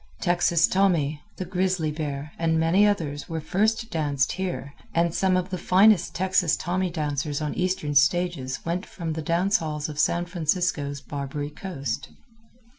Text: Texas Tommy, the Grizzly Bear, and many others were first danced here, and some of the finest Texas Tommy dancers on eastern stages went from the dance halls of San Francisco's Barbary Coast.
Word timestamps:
Texas 0.19 0.67
Tommy, 0.67 1.21
the 1.37 1.45
Grizzly 1.45 1.91
Bear, 1.91 2.31
and 2.39 2.59
many 2.59 2.87
others 2.87 3.29
were 3.29 3.39
first 3.39 3.91
danced 3.91 4.31
here, 4.31 4.73
and 4.95 5.13
some 5.13 5.37
of 5.37 5.51
the 5.51 5.59
finest 5.59 6.15
Texas 6.15 6.57
Tommy 6.57 6.89
dancers 6.89 7.39
on 7.39 7.53
eastern 7.53 7.93
stages 7.93 8.65
went 8.65 8.83
from 8.83 9.13
the 9.13 9.21
dance 9.21 9.57
halls 9.57 9.89
of 9.89 9.99
San 9.99 10.25
Francisco's 10.25 11.01
Barbary 11.01 11.51
Coast. 11.51 12.09